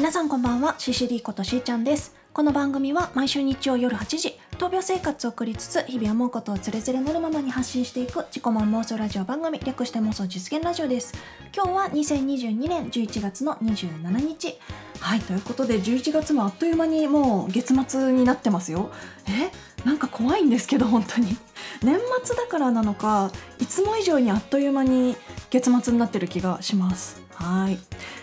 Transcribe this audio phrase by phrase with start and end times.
[0.00, 0.76] 皆さんこんばんは。
[0.78, 2.16] CCD ことしーちゃんです。
[2.32, 11.12] この番組は毎週日曜夜8時闘病生活を送りつつ日々思うことをつれづれなるままに発信していく自己満妄想ラジオ番組略して妄想実現ラジオです。
[11.54, 14.58] 今日は2022年11月の27日。
[15.00, 18.90] はいということで11月もあっという間にもう月末になってますよ。
[19.28, 19.52] え
[19.86, 21.36] なんか怖いんですけど本当に。
[21.82, 25.14] 年末だからなのかいつも以上にあっという間に
[25.50, 27.20] 月末になってる気がします。
[27.34, 27.78] はい。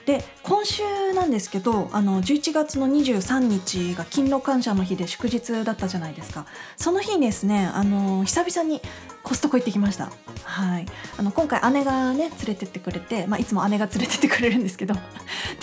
[0.07, 6.45] で今週なんですけどあの11月の23日が勤労感謝の日で祝日だったじゃないですか。
[6.77, 8.81] その日ですねあの久々に
[9.21, 10.09] コストコ行ってきました。
[10.45, 10.85] はい。
[11.17, 14.93] あの今回姉がね連れてってくれて、まあ、いつも姉が連れてってくれるんですけど。
[14.93, 15.03] って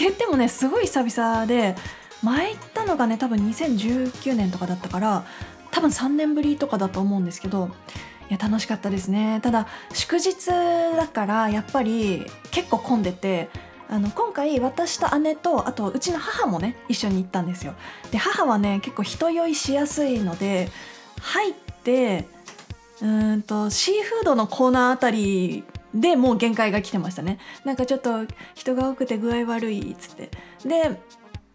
[0.05, 1.75] 言ってもねすごい久々で
[2.23, 5.25] 前行ったのがね多分2019年とかだったから
[5.71, 7.71] 多分3年ぶりとかだと思うんですけど
[8.29, 9.41] いや楽しかったですね。
[9.43, 10.49] ただ祝日
[10.99, 13.49] だからやっぱり結構混んでて
[13.89, 17.75] あの今回私と姉とあとうちの母もね一緒に行ったんですよ。
[18.11, 20.71] で母はね結構人酔いしやすいので
[21.21, 22.27] 入って
[23.01, 27.39] うんとシーフードのコーナーあたりでもう限界が来てましたね。
[27.65, 30.31] なんかちょっと人が多くて具合悪いっつって。
[30.65, 31.01] で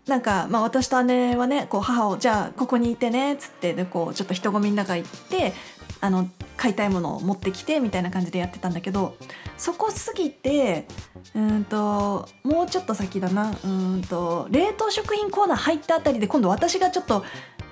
[0.08, 5.54] なんか、まあ、私と姉はねこう母をじゃあここにいてねっつってでこうちょっと人混みの中行って
[6.02, 6.28] あの
[6.58, 9.16] 買いたいものを持ってきてみたいな感じでやってたんだけど
[9.58, 10.88] そこ過ぎて
[11.36, 13.54] うんともうちょっと先だな。
[13.64, 17.24] うんと冷凍食品コーナー入ったあたりで今度私がちょっと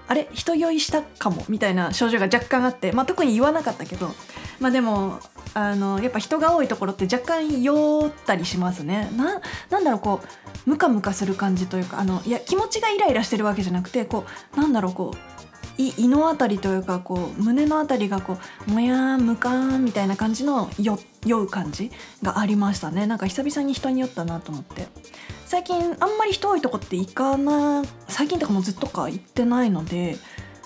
[0.07, 0.29] あれ？
[0.33, 1.43] 人酔いしたかも？
[1.49, 4.11] みたいな症状が若干あって、まあ、特に言わなかったけど、
[4.59, 5.19] まあ、でも
[5.53, 9.11] あのやっぱ人が多いところって若干酔ったりしますね。
[9.17, 14.25] ななんだろうこうムカムカする感じというかあのいや気持ちがイライラしてるわけじゃなくてこ
[14.55, 15.17] うなんだろうこう
[15.77, 20.97] 胃のあたりというかこう胸のあたりがこうもやーむかーんみたいな感じの酔
[21.41, 21.91] う感じ
[22.23, 23.05] がありましたね。
[23.05, 24.87] なんか久々に人に酔ったなと思って。
[25.47, 30.17] 最近あんまり人多いとこって行かな最近とかもずっとか行ってないので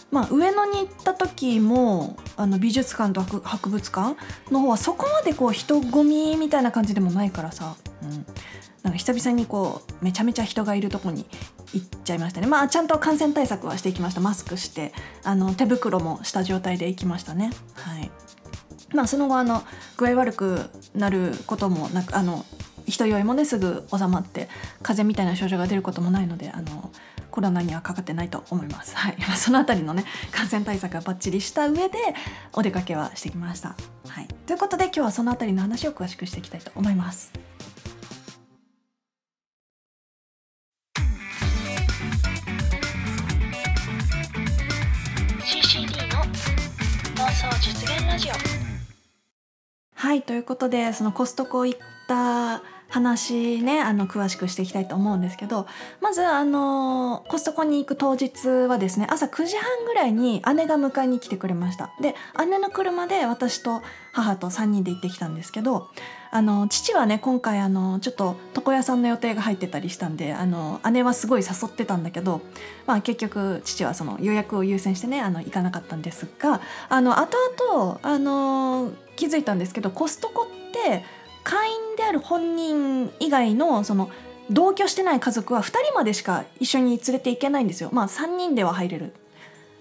[0.09, 4.17] まあ上野に行った時もあの美術館と博物館
[4.51, 8.25] の方はそこまでこう人混みみたいな感じでもないからさ、うん、
[8.83, 11.25] なんか久々にこうめちゃめちゃ人がいるとこに
[11.73, 14.93] 行っちゃいましたねまあちゃんと感染対策はしていきましたマスクして
[15.23, 18.11] あの手袋もした状態で行きましたねはい
[18.93, 19.63] まあその後あの
[19.97, 22.45] 具合悪くなることもなくあの
[22.87, 24.49] 人酔いもねすぐ収まって
[24.81, 26.91] 風邪みたいな症状が出ることもないのであの
[27.29, 28.95] コロナにはかかってないと思います。
[28.95, 31.97] はい、そのあたりのね感染対策はバッチリした上で
[32.51, 33.75] お出かけはしてきました。
[34.07, 37.31] はい、ということで今日はそのあたりの話を詳しくしていきたいと思います。
[49.95, 55.65] はいということでそのコストコ行った話ねあの詳しくしていきたいと思うんですけど
[56.01, 61.91] まずあのコストコに行く当日はですね朝9時半ぐらいに姉が迎えに来てくれました。
[62.01, 62.15] で
[62.47, 63.81] 姉の車で私と
[64.11, 65.87] 母と3人で行ってきたんですけど
[66.31, 72.41] あの父はね今回あのちょっと床屋さんの予定が入ってたりしたんであの姉はすごい誘ってたんだけど、
[72.87, 81.03] まあ、結局父はその予約を優先してねあの行かなかったんですがあの後々あの気づいたんですけどコストコって
[81.43, 84.09] 会員である本人以外のその
[84.49, 87.89] 同居してない家族は2人までしか一緒に連れて行けないんですよ。
[87.93, 89.13] まあ3人では入れる。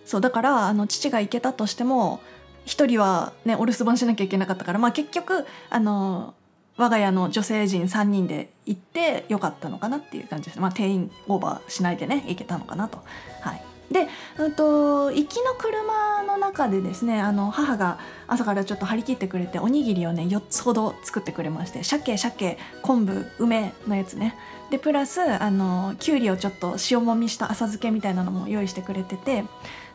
[0.05, 2.21] そうだからあの父が行けたとしても
[2.67, 6.35] 1人はねお留守番しなきゃいけなかったからまあ結局あの
[6.77, 12.99] 我が家の女性陣3人で行ってよかったのかなっていう感じですまあ定員オーバーしないでね行けたのかなと。
[13.41, 13.70] はい。
[13.91, 14.07] で、
[14.39, 17.99] うんと、行きの車の中でですねあの母が
[18.29, 24.37] 朝からちょっと張り切ってくれておにぎりをね4つほど作ってくれまして鮭鮭昆布梅のやつね。
[24.71, 29.45] でプラスあのきゅうりをちょっと塩もみした浅漬けみたいなのも用意してくれてて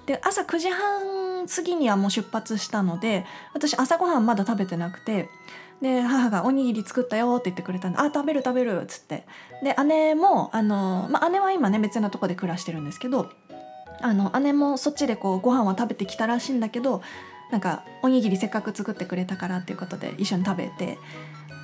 [0.06, 5.30] で朝9時半過ぎにはもう出発したので私朝ごはんまだ食べてなくて
[5.82, 9.26] で母が「おにぎり作ったよ」って言ってくれたんで「あ食べる食べる」っつって。
[9.64, 13.30] で姉もあの、まあ、姉は今ね別なとこで暮らしてるんですけど
[14.02, 17.02] あの姉もそっちでこうご飯は食べてきたらしいんだけど
[17.52, 20.98] なんかおにぎりせっかく作ってくれたからっていうことで一緒に食べて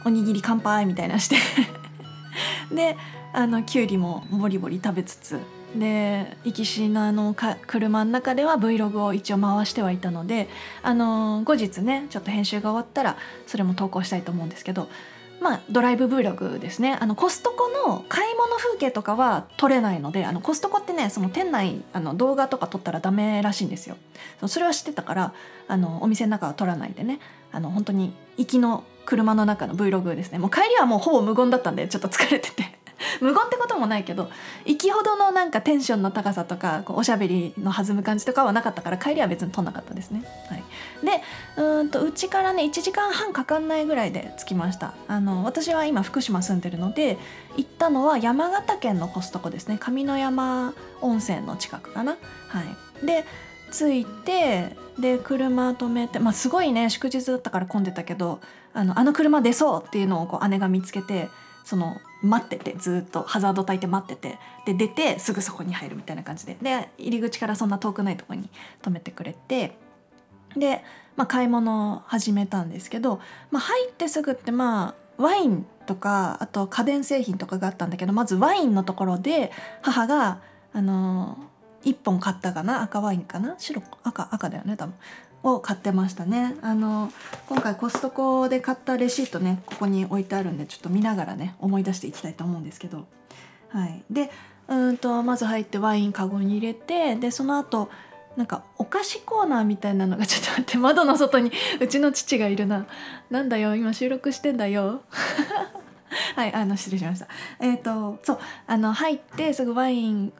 [0.05, 1.35] おにぎり乾杯みたいなして。
[2.73, 2.97] で
[3.33, 5.39] あのきゅうりもボリボリ食べつつ
[5.75, 10.49] で行きしのあのか車の中では Vlog を一応回してはいたので
[10.83, 13.17] あの後日ねちょっと編集が終わったら
[13.47, 14.89] それも投稿したいと思うんですけど
[15.41, 16.95] まあ、ドライブ Vlog ですね。
[17.01, 23.97] あのコストコの買い物風景とかは撮れないのであのコストコってねその店内あの動画とか撮ったらダメらしいんですよ。
[24.47, 25.33] それは知ってたから
[25.67, 27.19] あのお店の中は撮らないでね。
[27.51, 30.37] あの本当に行きの車の中の Vlog ですね。
[30.37, 32.80] もう帰りはもうほぼ無言だったんでちょっと疲れてて。
[33.19, 34.29] 無言ってこともないけど
[34.65, 40.23] 行きほどのなんかテンションの高さとかこうおしゃべりの弾む感じとかはなかったから帰りは別に取んなかったですね。
[40.49, 40.63] はい、
[41.05, 41.21] で
[41.57, 47.17] うんとうちからね1時間半かかんないぐらいで着きましたあの私は今福島住んでるので
[47.57, 52.17] 行ったのは山形県のコストコですね上山温泉の近くかな。
[52.47, 52.61] は
[53.03, 53.25] い、で
[53.71, 58.39] 着いてで車止めて、まあ、すごいね祝日だったから混んでたけど
[58.73, 61.29] あのあの車出そうっていうのをこう姉が見つけて
[61.63, 66.55] その待っててずっとハザード焚いて待っててで出てすぐそこに入るみたいな感じで。
[66.61, 68.49] で入り口からそんな遠くないとこに
[68.81, 69.77] 止めてくれて
[70.55, 70.83] で、
[71.15, 73.19] まあ、買い物を始めたんですけど、
[73.49, 79.51] まあ、入ってすぐってまあワインとかあと家電製品とかがあったんだけどまずワインのところで
[79.81, 80.39] 母が
[80.73, 81.37] あの
[81.83, 82.83] 1本買ったかな？
[82.83, 83.55] 赤ワインかな？
[83.57, 84.93] 白赤赤だよね多分。
[85.43, 86.55] を買ってましたね。
[86.61, 87.11] あの
[87.47, 93.05] 今回コストコで買ったレシートねここに置いてあるんでちょっと見ながらね思い出していきたいと思うんですけど。
[93.69, 94.03] はい。
[94.09, 94.29] で
[94.67, 97.89] うんとまず入ってワインカゴに入れてでその後
[98.37, 101.51] なんかお菓子コーナーみたいなのがちょっと待って窓の外に
[101.81, 102.85] うちの父がいるな。
[103.29, 105.01] なんだよ今収録してんだよ。
[106.35, 107.27] はいあの失礼しました。
[107.59, 110.33] えっ、ー、とそうあの入ってすぐワイン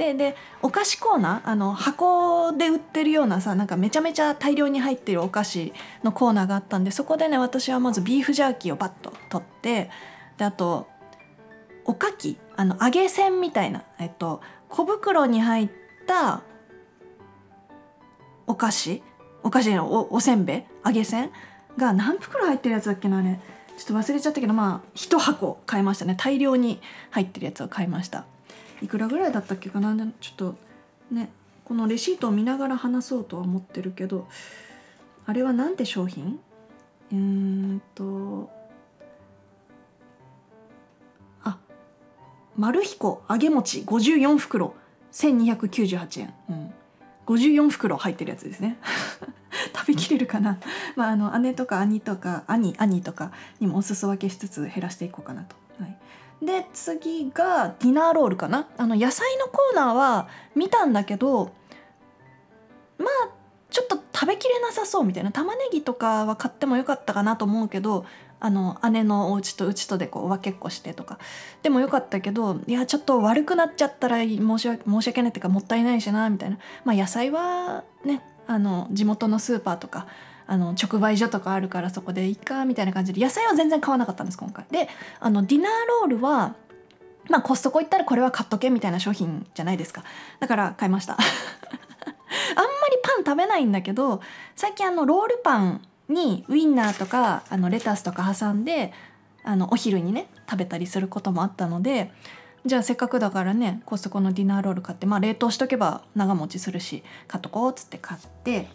[0.00, 9.90] ってでお菓子コーナーあの箱で売ってるようなさなんかめちゃめちゃ大量に入ってるお菓子のコーナーがあったんでそこでね私はまずビーフジャーキーをバッと取って
[10.38, 10.88] であと
[11.84, 15.68] おかきあの揚げせんみたいな、えっと、小袋に入っ
[16.06, 16.42] た
[18.46, 19.02] お菓子
[19.42, 21.30] お菓子のおおせんべい揚げせん
[21.76, 23.38] が何袋入ってるやつだっけなあれ。
[23.78, 26.14] ちょっと忘れちゃったけどまあ1箱買いましたね。
[26.18, 26.80] 大量に
[27.10, 28.26] 入ってるやつを買いました。
[28.82, 29.94] いくらぐらいだったっけかな。
[30.20, 30.56] ちょっと
[31.10, 31.30] ね
[31.64, 34.26] このレシートを見ながら話そうとは思ってるけど
[35.26, 36.40] あれは何て商品？
[37.12, 38.50] うーんと
[41.44, 41.58] あ
[42.56, 44.74] 丸彦揚げ餅54袋
[45.12, 46.72] 1298円、うん、
[47.26, 48.78] 54袋入ってるやつですね。
[49.74, 50.58] 食べきれるかな、
[50.96, 55.56] まあ、あの姉とか兄とか兄兄とかにもお裾分けしつつ減らしていこうかなと、
[56.42, 58.66] で次がディナーロールかな。
[58.78, 61.52] あの野菜のコーナーは見たんだけど
[62.98, 63.28] まあ
[63.70, 65.32] ちょっと食べきれなさそうみたいな。
[65.32, 68.04] 玉ねぎとかは買ってもよかったかなと思うけど
[68.40, 71.18] あの姉のお家とうちとでこう分けっこしてとか。
[71.62, 76.58] でもよかったけどいやちょっと悪くなっちゃったら申し訳申し訳ないっていうかもったいないしなみたいな。
[76.84, 80.06] まあ野菜はねあの地元のスーパーとか
[80.50, 84.64] あの直売所とかあるからそこでいいかみたいな感じで野菜は全然買わなかったんです今回。
[84.68, 84.88] で
[85.20, 86.56] あのディナーロールは
[87.28, 90.02] まあコストコ行ったらこれは買っとけみたいな商品じゃないですか
[90.40, 94.20] だから買いました あんまりパン食べないんだけど
[94.56, 98.92] 最近あのロールパンにウインナーとかあのレタスとか挟んで
[99.44, 102.10] あのお昼にね食べたりすることもあったので
[102.66, 108.66] じゃあせっかくだからねコストコのディナーロール買ってまあ冷凍しとけば長持ちするし買っとこうっつって買って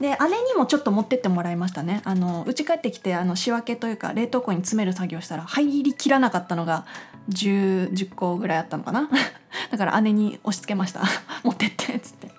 [0.00, 2.02] で姉にもちょっと持ってってもらいましたね。
[2.04, 6.86] あの家帰ってきてあの仕分けというか冷凍庫に詰める作業したら入りきらなかったのが
[7.30, 9.08] 10, 10個ぐらいあったのかな？
[9.70, 11.02] だから姉に押し付けました。
[11.42, 12.30] 持ってってっつって。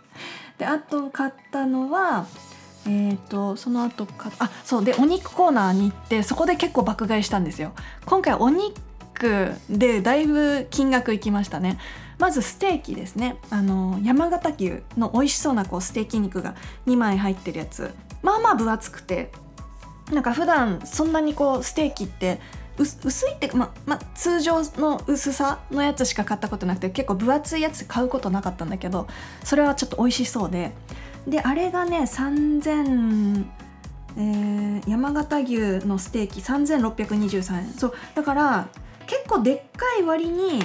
[0.57, 2.25] であと買ったのは
[2.85, 7.73] えーと、その後かあそうでお肉コーナーに行ってそこで結構爆買いしたんですよ。
[8.05, 11.77] 今回お肉でだいぶ金額いきましたね。
[12.19, 13.37] まずステーキですね。
[13.49, 16.53] あの山形牛の美味しそうなこうステーキ肉が
[16.85, 17.93] 2枚入ってるやつ。
[18.21, 19.31] まあまあ分厚くて
[20.11, 22.41] なんか普段そんなにこうステーキって
[22.77, 29.07] 薄いってまま通常の薄さのやつしか買ったことなくて結構分厚いやつ買うことなかったんだけど
[29.43, 30.71] それはちょっと美味しそうで。
[31.27, 33.45] であれがね3000
[34.17, 37.73] えー、山形牛のステーキ3623円。
[37.73, 38.67] そうだから
[39.05, 40.63] 結構でっかい割に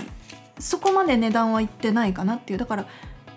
[0.58, 2.58] そこまで値段はいってないかなっていう。
[2.58, 2.86] だから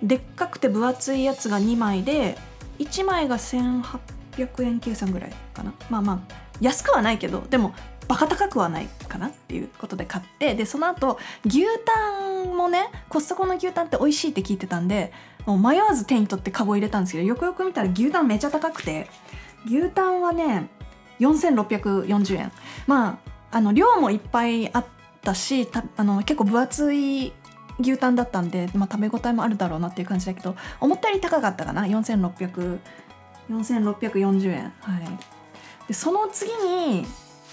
[0.02, 2.38] でっかくて分厚いやつが2枚で
[2.80, 5.74] 1枚が1800円計算ぐらいかな。
[5.90, 7.74] まあまあ安くはないけどでも
[8.08, 15.12] バカ高くはないかなっていうことで買ってでその後牛タンもねコストコの牛タンって美味しいって聞いてたんで
[15.46, 19.10] もう迷わず手に取ってカゴ入れたんですけどよくよく見たら牛タンめちゃ高くて
[19.66, 20.70] 牛タンはね
[21.20, 22.52] 4640円。
[22.86, 23.20] ま
[23.52, 24.86] ああの量もいっぱいあっ
[25.28, 27.34] たしたあの結構分厚い
[27.80, 32.80] 牛タンだったんで、まあ、食べ応えもあるだろうなっていう感じだけど思ったより高かったかな？4600
[33.50, 34.74] 4640円。
[34.82, 35.88] はい。
[35.88, 37.06] でその次に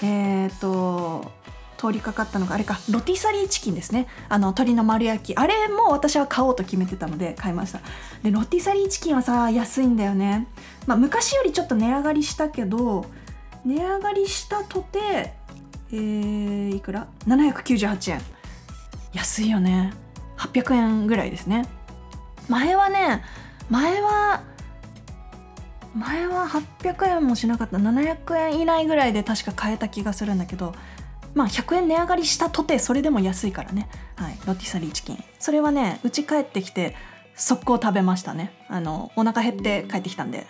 [0.02, 1.30] えっ、ー、と
[1.76, 4.06] 通りかかったのがあれかロティサリーチキンですね。
[4.28, 5.36] あの鶏の丸焼き。
[5.36, 7.80] あれも私は買おうと決めてたので買いました。
[8.22, 10.46] でロティサリーチキンはさ安いんだよね。
[10.86, 13.04] まあ昔よりちょっと値上がりしたけど
[13.64, 15.34] 値上がりしたとて
[15.94, 18.20] えー、いくら？798円。
[19.12, 19.92] 安いよね。
[20.38, 21.66] 800円ぐらいですね。
[22.48, 23.22] 前はね
[23.70, 24.42] 前は
[25.94, 26.46] 前は
[26.80, 27.76] 800円もしなかった。
[27.76, 30.74] 700円以内ぐらいで確か買えた気がするんだけど
[31.32, 35.24] まあ100円値上がりしたとてそれでも安いからね、はい、ロティサリーチキン。
[35.38, 36.96] それはねうち帰ってきて
[37.36, 38.52] 速攻食べましたね。
[38.68, 40.48] あのお腹減って帰ってきたんで。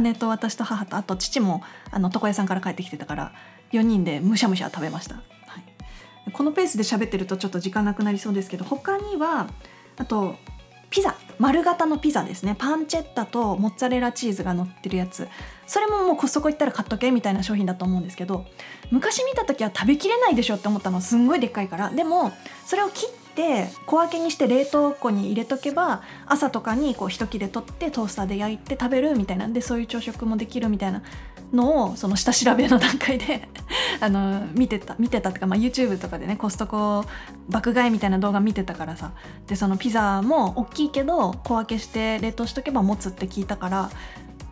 [0.00, 3.32] 姉と私と母とあと父もあの床屋さんから帰ってきてたから
[3.72, 5.22] 4人でむしゃむしゃ食べました、は
[6.26, 9.48] い、このペースで喋ってるとちょっと時間なくなりそうですけど他には
[9.96, 10.36] あと
[10.90, 11.16] ピザ。
[11.38, 12.56] 丸型のピザですね。
[12.58, 15.28] パンチェッタとモッツァレラチーズが乗ってるやつ。
[15.66, 18.46] それももうコストコ行ったら買っとけみたいな商品だと思うんですけど
[18.90, 21.90] 昔見た時は食べきれないでしょって思ったのすんごいでっかいから。
[21.90, 22.32] でも
[22.64, 31.02] それを切って小分けにして冷凍庫に入れとけば朝とかにこう一切れ取ってトースターで焼いて食べるみたいなんでそういう朝食もできるみたいな
[31.52, 33.48] のをその下調べの段階で
[34.00, 37.04] あの見てた見てたってか、まあ、YouTube とかでねコストコ
[37.48, 39.12] 爆買いみたいな動画見てたからさ。
[39.46, 43.90] でそのピザも大きいけど小分けして冷凍しとけば持つって聞いたから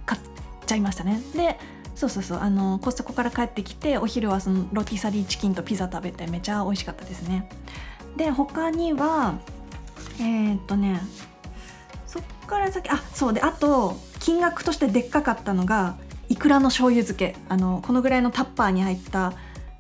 [0.07, 0.21] 買っ
[0.67, 1.21] ちゃいましたね。
[1.35, 1.59] で
[1.95, 7.49] そうそうそうあのコストコから帰ってきてお昼はそのロティサリーチキンとピザ食べてめちゃ美味しかったですね。
[8.17, 9.35] で他には
[10.19, 11.01] えー、っとね
[12.07, 15.97] そっから先あそうであと金額としてでっかかったのが
[16.29, 19.33] いくらの醤油漬けあのこのぐらいのタッパーに入った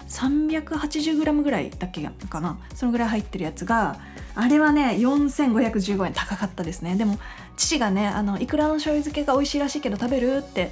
[0.09, 2.59] 380g ぐらいだっけかな？
[2.75, 3.99] そのぐらい入ってるやつが
[4.37, 6.95] あれはね4515円高かったですね。
[6.95, 7.19] でも
[7.57, 10.71] 父がねあのいくらの醤油漬けが美味しいらしいけど食べるって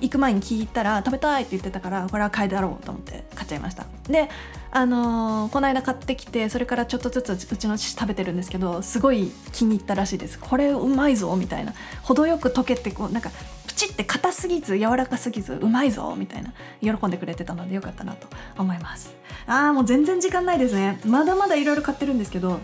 [0.00, 3.86] 行く前に聞いたら食べたいって言ってたからこれは買いだろうと思って買っちゃいました。
[4.08, 4.28] で
[4.74, 10.38] あのー、この間買ってきてそれからちょっとずつうちの父食べてるんですけどすごい気に入ったらしいです。
[10.38, 11.74] これうまいぞみたいな。
[12.02, 13.30] 程よく溶けてこうなんか
[13.66, 18.26] プチって硬すぎず柔らかすぎずうまいぞみたいな喜んでくれてたのでよかったなと
[18.56, 19.14] 思います。
[19.46, 20.98] あーもう全然時間ないですね。
[21.04, 22.58] まだまだいろいろ買ってるんですけど、ま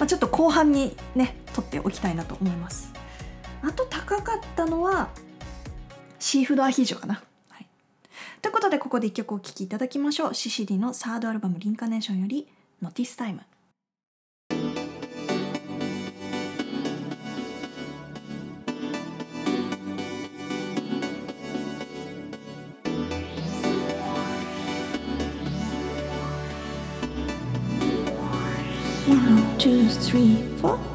[0.00, 2.92] あ、ちょっと後半にね取っておきたいなと思います。
[3.62, 5.08] あと高かったのは
[6.18, 7.22] シーフードアヒージョかな。
[8.44, 10.34] ということでここで一曲お聴きいただきましょう。
[10.34, 12.46] シシリのサードアルバム「リンカネーション」より
[12.82, 13.40] 「ノティスタイム」。
[29.08, 30.93] One, two, three, four.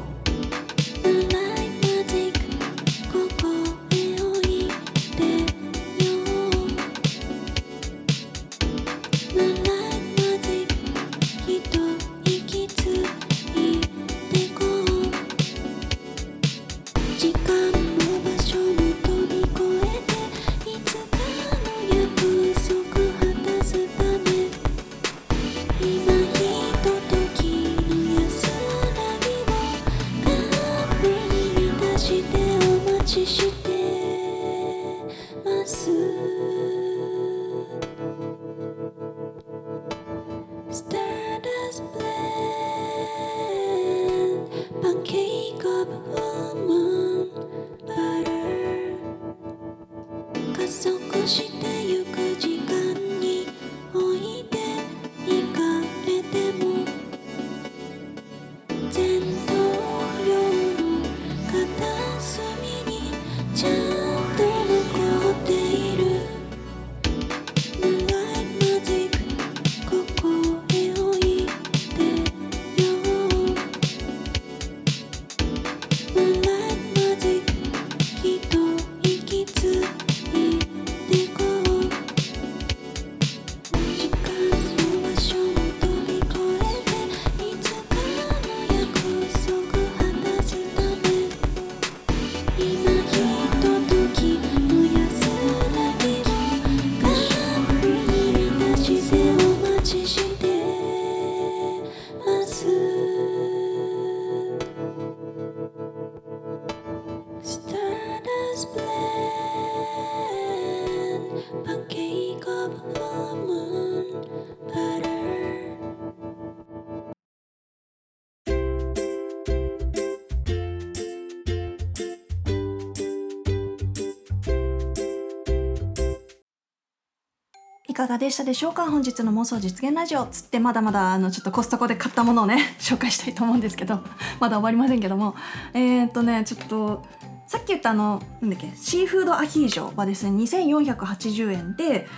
[128.00, 128.90] かがでしたでしょうか？
[128.90, 130.24] 本日の妄想実現ラジオ。
[130.24, 134.00] つってまだまだあのちょっとコストコで買ったものをね 紹介したいと思うんですけど
[134.40, 135.34] まだ終わりませんけども。
[135.74, 137.02] えー、っとねちょっと
[137.46, 142.08] さっき言ったあのなんだっけシーフードアヒージョはですね2480円で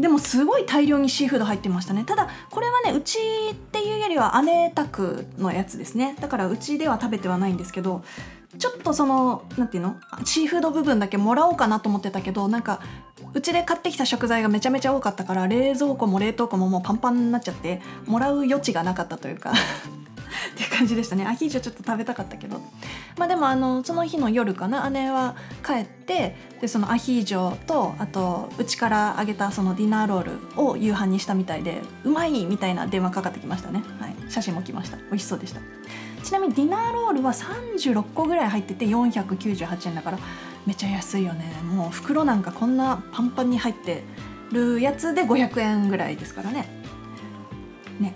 [0.00, 2.02] でもすごい大量にシーフード入ってましたね。
[2.04, 3.18] ただこれはねうち
[3.52, 6.16] っていうよりは姉宅のやつですね。
[6.20, 8.02] だからうちでは食べてはないんですけど
[8.58, 10.00] ちょっとその何て言うの？
[10.24, 12.80] シーフード部分だけもらおうかなと思ってたけどなんか
[13.32, 19.52] うちで買ってきた食材がめちゃめちゃ多かったから冷蔵庫も冷凍庫ももうパンパンになっちゃってもらう余地がなかったというか
[20.52, 21.26] っていう感じでしたね。
[21.26, 22.60] アヒージョちょっと食べたかったけど。
[23.18, 24.88] まあでもあのその日の夜かな？
[24.90, 34.96] 姉は帰ってでそのアヒージョとあとうちからあげたそのディナーロールを夕飯にしたみたいでうまいみたいな電話かかってきましたね、はい、写真も来ました。
[34.96, 35.60] 美味しそうでした。
[36.30, 40.18] ちなみにディナーロールは36個ぐらい入ってて498円だから
[40.64, 41.52] めちゃ安いよね。
[41.64, 44.04] もう袋なんかこんなパンパンに入って
[44.52, 46.68] るやつで500円ぐらいですからね。
[47.98, 48.14] ね。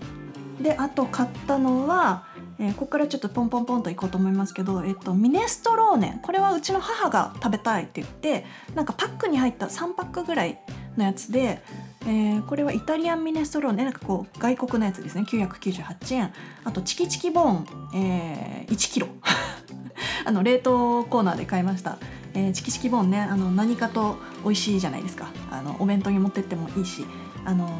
[0.60, 2.28] であと買ったのは、
[2.60, 6.20] えー、ここからちょっとポンポンポンといこうと思いますけど、えっと、ミネストローネ。
[6.22, 10.60] これはうちの母が食べたいって言ってなんかパックに入った3パックぐらい
[10.96, 11.64] のやつで、
[12.06, 15.22] えー、これはイタリアンミネストローネなんかこう外国のやつですね。
[15.22, 16.32] 998円。
[16.64, 19.08] あとチキチキボーン、えー、1キロ。
[20.26, 21.98] あの冷凍コーナーで買いました、
[22.32, 25.28] えー、チキチキボーンねあの何かと美味しいじゃないですか。
[25.50, 27.06] あのお弁当に持ってってもいいし。
[27.44, 27.70] あの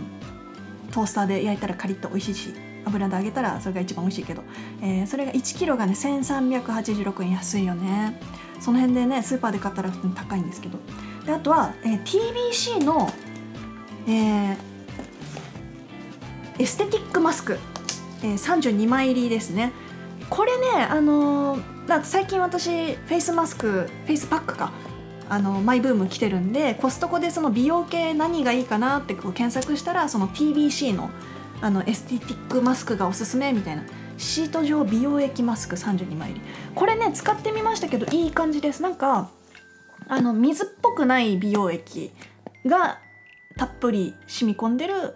[0.90, 2.54] トースターで焼いたらカリッと美味しいし。
[2.86, 4.42] 油で揚げたらそれが一番美味しいけど、
[4.82, 7.30] えー、それが1キロがね1386円。
[7.30, 8.20] 安いよね。
[8.60, 10.78] その辺でねスーパーで買ったら普通に高いんですけど。
[11.26, 13.10] であとは、えー、TBC の、
[14.06, 14.56] えー、
[16.58, 17.58] エステティックマスク、
[18.22, 19.72] えー、32枚入りですね。
[20.30, 24.72] これねあのー、最近私フェイスマスクフェイスパックか。
[25.26, 31.08] あのマイブーム来てるんでコストコでその美容系何がいいかなってこう検索したらその TBC の
[31.62, 33.84] あのエステティックマスクがおすすめみたいな。
[34.16, 36.40] シート状美容液マスク32枚入り。
[36.74, 38.82] これね使ってみましたけどいい感じです。
[38.82, 39.30] なんか
[40.08, 42.12] あの水っぽくない美容液
[42.66, 43.00] が
[43.56, 45.14] たっぷり染み込んでる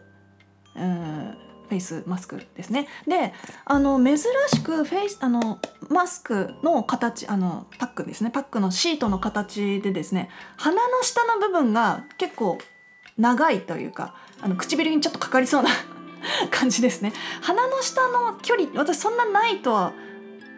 [0.76, 1.36] うん
[1.68, 2.88] フェイスマスクですね。
[3.06, 3.34] で
[3.66, 4.24] あの珍し
[4.62, 5.58] くフェイスあの
[5.90, 8.30] マスクの形あのパックですね。
[8.30, 12.58] パックのシートの形でですね鼻の下の部分が結構
[13.18, 15.68] 長いというかあの唇にちょっとかかりそうな
[16.50, 17.12] 感じですね。
[17.42, 19.92] 鼻の下の距離私そんなないとは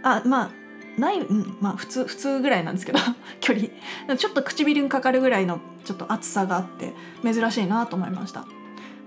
[0.04, 0.50] あまあ
[0.98, 2.98] ない、うん、まあ普通普通ぐらいなんですけど
[3.40, 3.68] 距離。
[4.16, 8.44] ちょっと唇にかかるぐらいのちょっと厚さがあって珍しいなと思いました、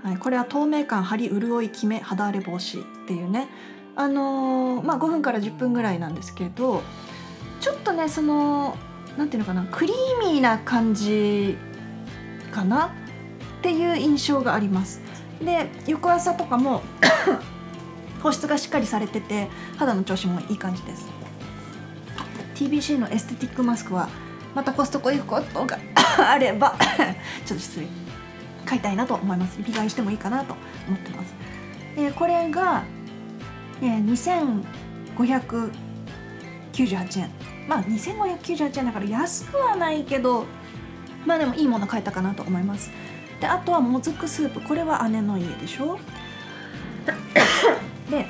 [0.03, 3.47] はい、これは透明感張り潤い決め肌荒れ防止っていうね。
[3.95, 6.81] あのー、まあ5分から10分ぐらいなんですけど
[7.59, 8.75] ちょっとねその
[9.17, 11.57] なんていうのかなクリーミーな感じ
[12.51, 12.87] かな？
[12.87, 12.89] っ
[13.61, 15.01] ていう印象があります。
[15.39, 16.81] で翌朝とかも
[18.21, 21.22] 保湿がしっかりされてて肌の調子もいい感じです。
[22.55, 24.09] TBC のエステティックマスクは
[24.55, 25.77] またコストコ行くことが
[26.17, 26.75] あれば
[27.45, 27.87] ちょっと失礼。
[28.65, 29.57] 買いたいなと思います。
[29.57, 30.55] リピ買いしてもいいかなと
[30.87, 31.33] 思ってます、
[31.97, 32.83] えー、これが、
[33.81, 34.73] えー、
[36.73, 37.29] 2598円。
[37.67, 40.45] まあ2598円だから安くはないけど
[41.25, 42.91] まあでもいいもの買えたかなと思います。
[43.39, 44.61] であとはもずくスープ。
[44.61, 45.99] これは姉の家でしょ。
[48.09, 48.27] で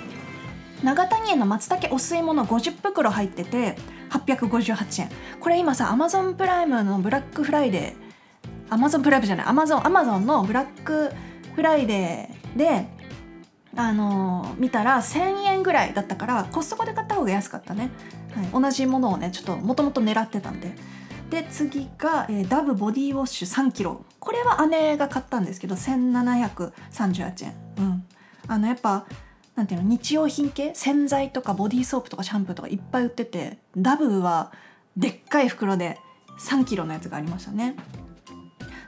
[0.84, 3.78] 長谷園の松茸お吸い物50袋入ってて
[4.20, 5.10] 858円。
[5.40, 11.12] これ今さアマゾンプライムのブラックフライデーアマゾンプライムじゃないアマゾンアマゾンのブラック
[11.56, 12.88] フライデーで
[13.76, 17.90] あのー、見たら1000円ぐらいだったからコストコで買った方が安かったね、
[18.36, 20.76] はい、同じものをねちょっともともと狙ってたんで。
[21.30, 24.06] で次が、えー、ダヴボディウォッシュ3キロ。
[24.20, 27.56] これは姉が買ったんですけど1738円。
[27.78, 28.06] うん。
[28.48, 29.06] あのやっぱ
[29.56, 30.74] なんていうの日用品系？
[30.74, 34.52] 洗剤とかボディーソープとかシャンプーとかいっぱい売っててダブは
[34.98, 36.00] でっかい袋で
[36.40, 37.76] 3キロのやつがありましたね。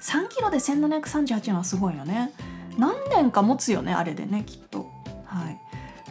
[0.02, 2.32] 3キロで1738円はすごいよね。
[2.78, 4.88] 何年か持つよねあれでねきっと。
[5.26, 5.60] はい。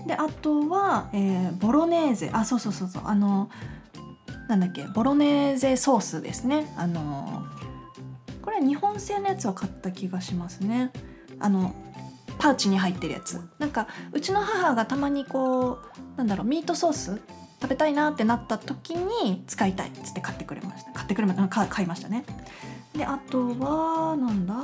[0.06, 2.30] であとは、えー、ボロネーゼ。
[2.32, 3.02] あそうそうそうそう。
[3.06, 3.50] あの
[4.48, 6.72] なんだっけボロネーゼソースですね。
[6.76, 7.44] あの
[8.42, 10.92] これ日本製のやつを買った気がしますね。
[11.38, 11.74] あの
[12.38, 13.40] パウチに入ってるやつ。
[13.58, 15.78] なんかうちの母がたまにこ
[16.16, 17.20] うなんだろうミートソース
[17.62, 20.92] 食べたいなってなった時に使いたいっつって買ってくれました。
[20.92, 22.24] 買ってくれま買いましたね。
[22.94, 24.54] であとはなんだ？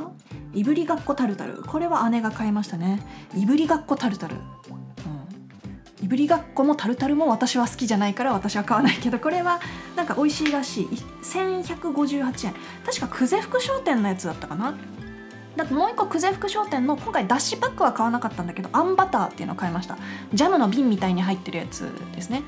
[0.54, 1.62] いぶりがっこタルタル。
[1.62, 3.00] これは姉が買いましたね。
[3.34, 4.36] いぶりがっこタルタル。
[6.02, 9.60] いぶりがっこもタルタルも私は好きじゃないから私は買わないけどこれは
[9.96, 10.86] なんか美味しいらしい。
[11.22, 12.54] 1158円
[12.86, 14.74] 確か久世福商店のやつだったかな？
[15.56, 19.98] だってもう一個久世福商店の今回だしパックは買わなかったんだけどあんバターっていうのを買いました。
[20.32, 22.42] ジャムの瓶みたいに入ってるやつですね。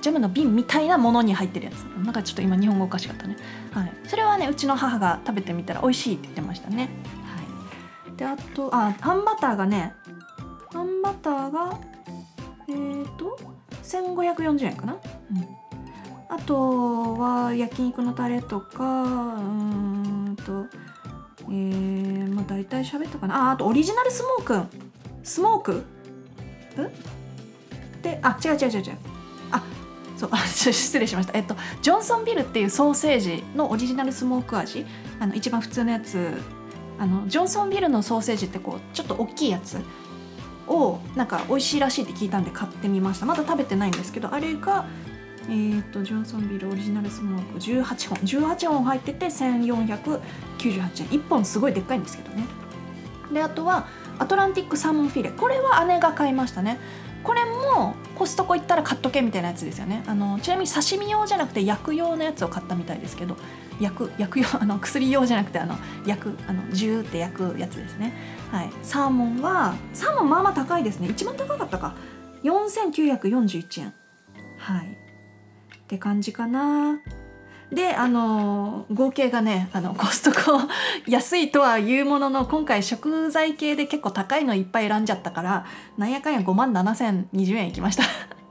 [0.00, 1.82] ジャムの瓶みたいなものに入ってるやつ。
[2.04, 3.36] なんかちょっと今日本語おかしかったね、
[3.72, 6.90] はい、それはねうちの母が食べてみたら美味しいって言ってましたね、
[7.24, 8.16] はい。
[8.16, 9.94] であとああんバターがね
[10.74, 11.78] あんバターが
[12.68, 13.38] えっ、ー、と
[13.82, 15.48] 1540円かな、うん、
[16.28, 20.66] あとは焼肉のタレとかうんと
[21.48, 23.48] えー、まあ大体喋ったかな。
[23.48, 24.66] ああとオリジナルスモーク。
[25.22, 25.72] スモーク？
[25.72, 25.84] ん
[28.02, 28.98] であ違う違う違う違う。
[29.50, 29.62] あ
[30.16, 30.26] そ
[30.70, 31.36] う失礼しました。
[31.36, 34.86] えっとジョンソンビルっていうソーセージのオリジナルスモーク味？
[35.20, 36.40] あの一番普通のやつ。
[36.98, 39.78] あのジョンソンビルのソーセージってこうちょっと大きいやつ？
[40.66, 43.26] をなんか美味しいらしいって聞いたんで買ってみました。
[43.26, 44.86] まだ食べてないんですけどあれが
[45.48, 48.18] えーと、ジョンソンビルオリジナルスモーク18本。
[48.18, 50.20] 18本入ってて1498円。
[51.08, 52.44] 1本すごいでっかいんですけどね。
[53.32, 53.86] であとは
[54.18, 55.30] アトランティックサーモンフィレ。
[55.30, 56.78] これは姉が買いましたね。
[57.22, 60.04] これもコストコ行ったら買っとけみたいなやつですよね。
[60.06, 63.36] あのちなみに刺身用じゃなくて焼く用のやつを買ったみたいですけど
[63.80, 65.76] 焼く焼く用あの薬用じゃなくてあの
[66.06, 68.12] 焼くあのジューって焼くやつですね。
[68.52, 68.70] はい。
[68.82, 71.08] サーモンはサーモンまあまあ高いですね。
[71.08, 71.94] 一番高かったか。
[72.44, 73.94] 4941円。
[74.58, 75.03] はい。
[75.84, 77.00] って感じかな。
[77.72, 80.60] であの合計がねあのコストコ
[81.06, 85.66] 安いとは言うものの今回食材系で結構高いのいっぱい選んじゃったから
[85.96, 88.04] なんやかんや5万7020円いきました。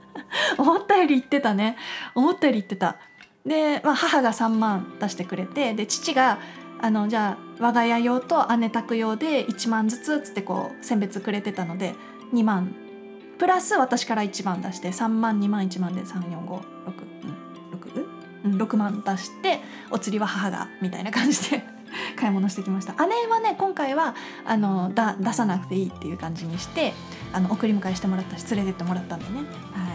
[0.58, 1.78] 思ったより言ってたね。
[2.16, 2.98] 思ったより言ってた。
[3.46, 6.40] で、まあ、母が3万出してくれてで父が
[6.82, 11.96] あのじゃあ我が家用と姉宅用で1万ずつつってこう選別くれてたので
[12.34, 12.76] 2万
[13.38, 17.14] プラス私から1万出して3万2万1万で3456
[18.44, 21.64] 6万出してお釣りは母がみたいな感じで
[22.18, 22.94] 買い物してきました。
[23.08, 24.16] 姉はね今回は
[24.46, 26.94] あのだ出さなくていいっていう感じにして
[27.32, 29.40] あの送り迎えしてもらったし連れてってもらったんでね。
[29.40, 29.93] はい。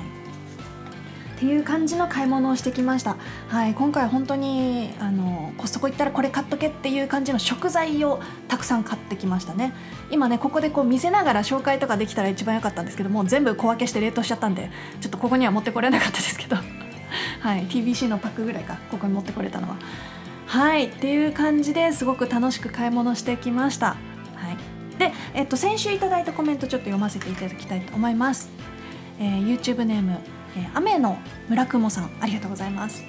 [1.39, 3.17] っていう感じの買い物をしてきました。
[3.47, 9.73] はい今回本当にあのコストコ行ったらこれ買っとけっていう感じの食材をたくさん買ってきましたね。
[10.11, 14.69] 今ねここでこう見せながら紹介とかできたら一番良かったんですけども全部小分けして冷凍しちゃったんで
[15.01, 16.57] ちょっとここには持ってこれなかったですけど。
[17.41, 19.77] はい TBC のパックぐらいかここに持ってこれたのは。
[20.47, 23.97] はいっていう感じですごく楽しく買い物してきました、は
[24.97, 28.49] い、で、えっと、先週いただいたコメントちょっと読ませていただきたいと思います、
[29.21, 30.19] えー、YouTube ネーム、
[30.75, 31.19] 雨の
[31.49, 33.05] 村雲さんありがとうございます、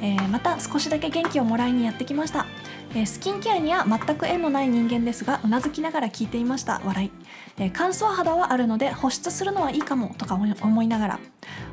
[0.00, 2.46] えー、また少しだけ元気をもらいにやってきました。
[2.92, 6.80] え、スキンケアには全く縁のない人間ですがうなずきながら聞いていました。
[6.84, 7.10] 笑い、
[7.58, 11.20] え、乾燥肌はあるので保湿するのはいいかもとか思いながら。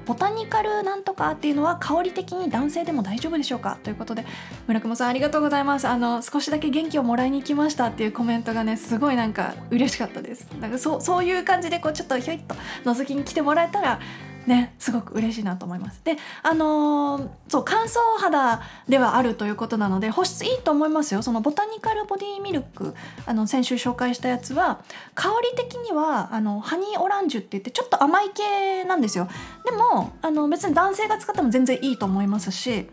[0.05, 4.25] ボタニカルなんとかっていうのは香り的に男性でも大丈夫でしょうかということで
[4.65, 5.87] 村雲さんありがとうございます。
[5.87, 10.47] あの少しだけ元気をもらいに来ましたっていうコメントがねすごいなんか嬉しかったです。
[10.61, 13.99] なんかそうそういう感じでこうちょっとひょいっと覗きに来てもらえたら
[14.47, 16.01] ねすごく嬉しいなと思います。
[16.03, 24.81] であのー、そう乾燥肌ではあるということなので保湿いいと思いますよそのボタニカルボディミルクあの先週紹介したやつは
[25.13, 29.27] 香り的にはあのハニーオランジュって言ってちょっと甘い系なんですよ
[29.65, 32.87] でもあの別に男性が使っても全然いいと思いますし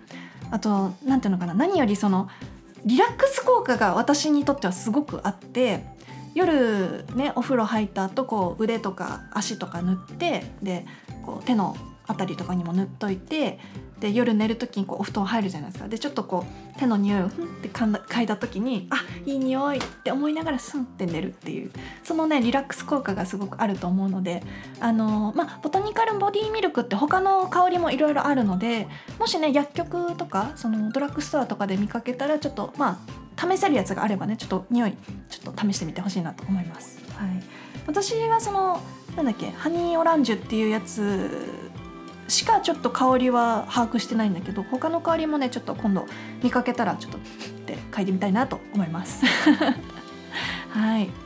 [0.50, 2.28] あと何ていうのかな何よりその
[2.84, 5.84] リラックス効果が私にとってはすごくあって
[6.34, 10.84] 夜ねお風呂入った後こう腕とか足とか塗ってで
[11.24, 13.58] こう手の辺りとかにも塗っといて
[14.00, 15.88] で夜寝る時にこうお布団入るじゃないですか。
[15.88, 16.44] でちょっとこ
[16.76, 21.70] う手の匂いをふんって嗅いだ時にあいい匂いって思いながらスンって寝るっていう。
[22.02, 24.42] そのねリラックス効果がすごくあると思うので
[24.80, 33.00] あのまあボタニカルボディミルクって他の香りもいろいろあるのでもしね薬局とかそのドラッグストアとかで見かけたらちょっとま
[33.36, 34.94] あ試せるやつがあればねちょっと匂い
[35.28, 37.02] ちょっと試してみてほしいなと思います。
[37.16, 37.42] はい、
[37.86, 38.80] 私はその
[39.16, 41.30] なんだっけハニーオランジュっていうやつ
[42.28, 46.06] しかちょっと香りは把握してないんだけど他の香りもねちょっと今度
[46.42, 47.20] 見かけたらちょっとっ
[47.66, 49.24] て嗅いでみたいなと思います。
[50.70, 51.23] はい。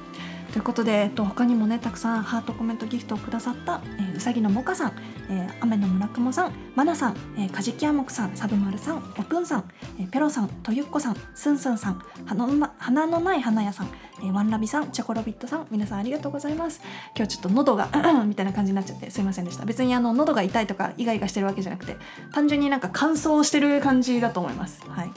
[0.52, 4.92] ということで、えっと、他にもねたくさんハートコメントギフトをくださった、えー、うさぎのもかさん、
[5.30, 13.88] えー、雨の村雲さんまなさん、えー、かじきやもくさんさぶまるさんおぷんさん、えー、ペロさんとゆっこさんすんすんさん花の花のない花屋さん、
[14.20, 16.80] えー、ワンラビさんチョコロビットさん皆さんありがとうございます。
[17.14, 17.88] 今日ちょっと喉が
[18.26, 19.66] みたいな感じになっちゃってすいませんでした。
[19.66, 21.96] 別にあの喉が痛いとかイガイガしてるわけじゃなくて
[22.32, 24.82] 単純になんか乾燥してる感じだと思います。
[24.88, 25.10] はい。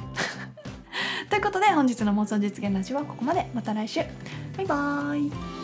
[1.32, 3.48] ということで本日の妄想実現ラジオはここまで。
[3.54, 4.02] また来週。
[4.58, 5.61] バイバーイ。